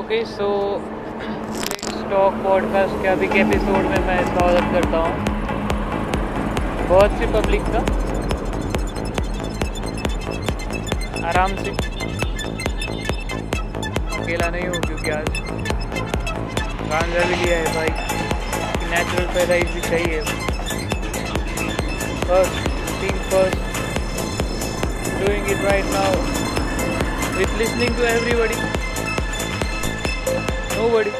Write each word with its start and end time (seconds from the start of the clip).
Okay 0.00 0.24
so 0.24 0.46
stock 1.82 2.34
podcast 2.44 3.02
के 3.02 3.08
अभी 3.08 3.26
के 3.26 3.40
एपिसोड 3.40 3.82
में 3.84 3.98
मैं 4.06 4.22
स्वागत 4.24 4.68
करता 4.74 4.98
हूँ। 4.98 5.24
बहुत 6.88 7.10
सी 7.10 7.26
पब्लिक 7.26 7.62
का। 7.62 7.82
आराम 11.28 11.56
से। 11.56 11.70
अकेला 14.16 14.50
नहीं 14.50 14.68
हूँ 14.68 14.80
क्योंकि 14.80 15.10
आज 15.10 15.40
गांजा 16.88 17.28
भी 17.28 17.44
लिया 17.44 17.58
है 17.58 17.74
भाई। 17.74 17.88
नेचुरल 18.90 19.26
पैदाइश 19.26 19.74
भी 19.74 19.80
चाहिए 19.80 20.20
first 22.24 22.66
thing 23.02 23.22
first 23.30 23.58
doing 25.20 25.50
it 25.50 25.64
right 25.70 25.84
now 25.84 26.12
with 27.38 27.52
listening 27.58 27.94
to 27.96 28.06
everybody 28.06 28.69
nobody 30.80 31.10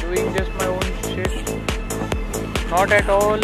doing 0.00 0.28
just 0.36 0.52
my 0.60 0.66
own 0.74 0.88
shit 1.08 1.34
not 2.70 2.92
at 2.98 3.08
all 3.08 3.40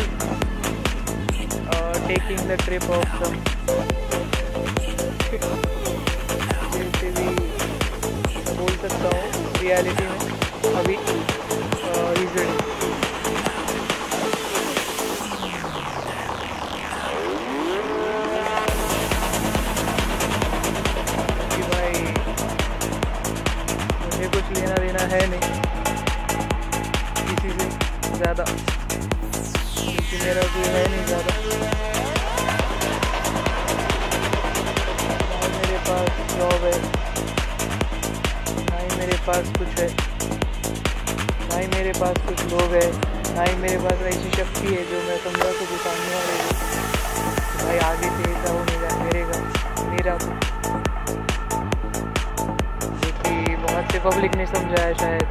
uh, 1.72 1.94
taking 2.06 2.40
the 2.52 2.58
trip 2.66 2.88
of 2.98 3.04
some 3.18 3.38
बोल 8.60 8.74
सकता 8.76 9.08
हूँ 9.16 9.58
रियलिटी 9.60 10.04
में 10.04 10.18
अभी 10.80 10.96
है 25.10 25.20
नहीं। 25.30 25.46
किसी 27.28 27.50
से 27.50 27.64
ज़्यादा। 28.16 28.44
क्योंकि 28.44 30.16
मेरा 30.24 30.42
कोई 30.54 30.68
है 30.74 30.82
नहीं 30.90 31.04
ज़्यादा। 31.06 31.32
ना 35.30 35.48
मेरे 35.56 35.78
पास 35.88 36.10
जॉब 36.36 36.62
है। 36.64 36.76
ना 38.68 38.76
ही 38.78 38.88
मेरे 38.98 39.16
पास 39.26 39.44
कुछ 39.58 39.70
है। 39.80 39.88
ना 41.48 41.56
ही 41.56 41.66
मेरे 41.74 41.92
पास 42.00 42.16
कुछ 42.28 42.38
लोग 42.52 42.68
है। 42.74 42.86
ना 43.34 43.42
ही 43.42 43.54
मेरे 43.56 43.78
पास 43.78 43.98
ऐसी 44.12 44.30
शक्ति 44.36 44.66
है 44.66 44.82
जो 44.90 44.98
मैं 45.08 45.18
समझा 45.24 45.50
सकूँ 45.58 45.78
सामने 45.84 46.10
वाले 46.14 46.34
को 46.38 46.50
कि 47.50 47.64
भाई 47.64 47.78
आगे 47.90 48.08
से 48.16 48.22
ऐसा 48.32 48.48
होने 48.52 48.74
मेरे 49.04 49.22
का 49.32 49.38
मेरा 49.90 50.14
को 50.16 50.30
जो 50.30 50.59
से 53.90 53.98
पब्लिक 53.98 54.34
ने 54.34 54.46
समझाया 54.46 54.92
शायद। 54.92 55.22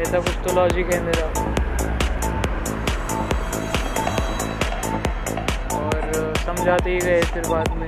ऐसा 0.00 0.18
कुछ 0.20 0.34
तो 0.46 0.54
लॉजिक 0.54 0.94
है 0.94 1.00
मेरा। 1.00 1.26
और, 5.78 6.32
समझाते 6.36 6.90
ही 6.90 6.98
गए 6.98 7.22
फिर 7.22 7.42
बाद 7.48 7.68
में। 7.68 7.86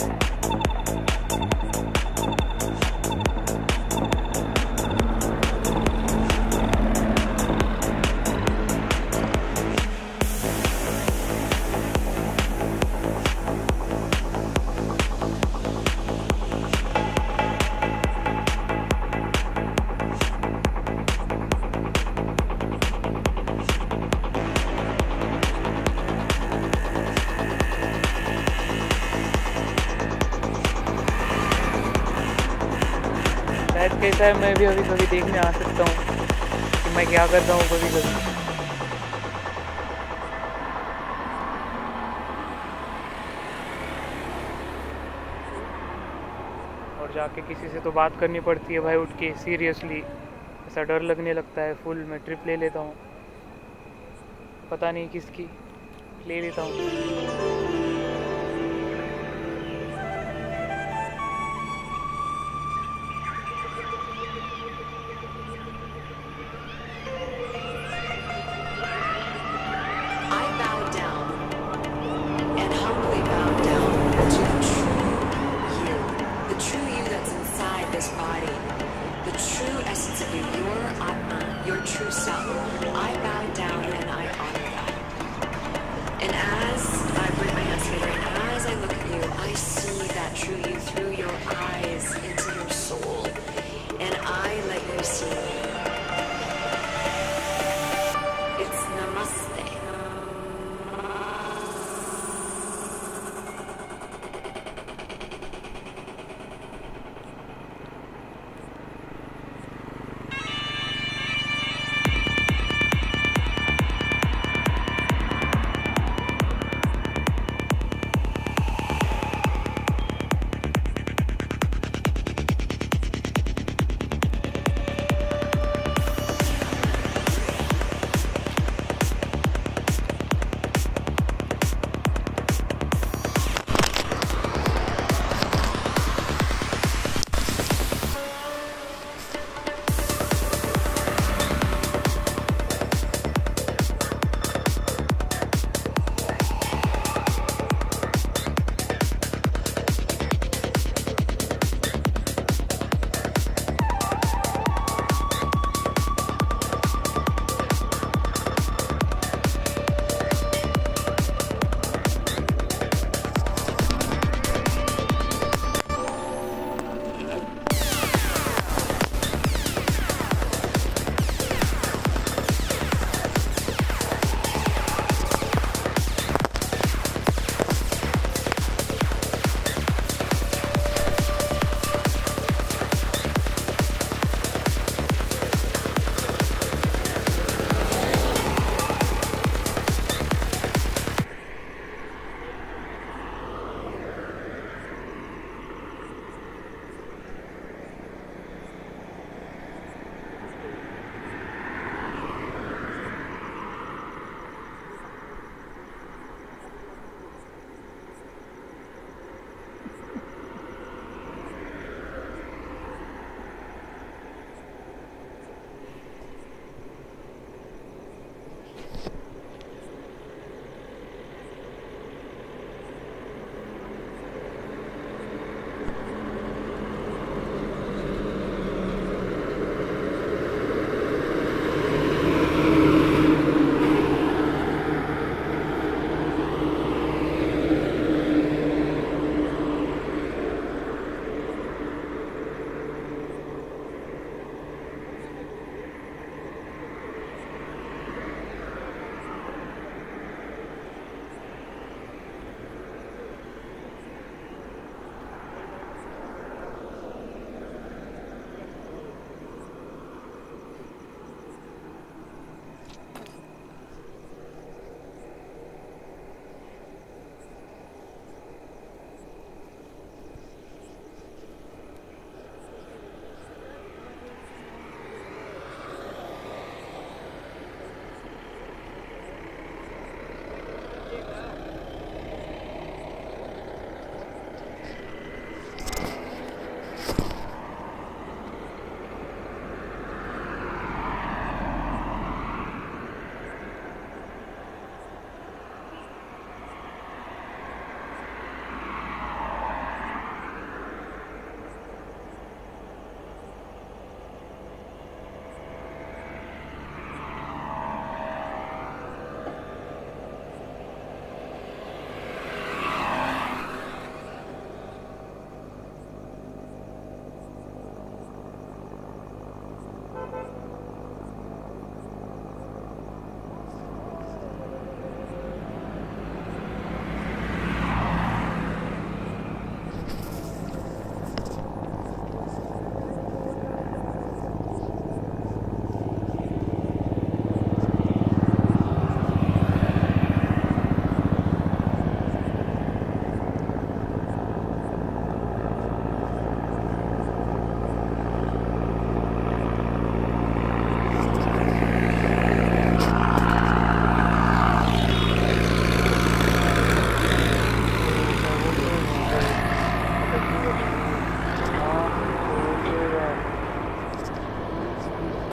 कैसा 34.08 34.24
है, 34.24 34.32
मैं 34.32 34.54
भी 34.56 34.64
अभी 34.64 34.82
कभी 34.82 35.06
देखने 35.06 35.38
आ 35.38 35.50
सकता 35.52 35.84
हूँ। 35.84 35.94
कि 36.82 36.90
मैं 36.96 37.04
क्या 37.06 37.26
करता 37.26 37.54
हूँ 37.54 37.62
कभी 37.62 37.88
कभी। 37.88 38.12
और 47.00 47.12
जाके 47.14 47.42
किसी 47.42 47.68
से 47.68 47.80
तो 47.80 47.90
बात 47.90 48.18
करनी 48.20 48.40
पड़ती 48.40 48.74
है 48.74 48.80
भाई 48.80 48.96
उठ 48.96 49.12
के 49.20 49.32
सीरियसली 49.36 50.00
ऐसा 50.68 50.82
डर 50.82 51.02
लगने 51.02 51.34
लगता 51.34 51.62
है 51.62 51.74
फुल 51.74 52.04
मैं 52.04 52.18
ट्रिप 52.18 52.46
ले 52.46 52.56
लेता 52.56 52.78
हूँ। 52.78 52.94
पता 54.70 54.92
नहीं 54.92 55.08
किसकी, 55.08 55.46
ले 56.26 56.40
लेता 56.40 56.62
हूँ। 56.62 57.77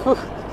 Whew. 0.06 0.16